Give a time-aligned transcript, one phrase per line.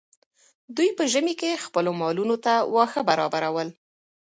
[0.75, 3.69] دوی په ژمي کې خپلو مالونو ته واښه برابرول.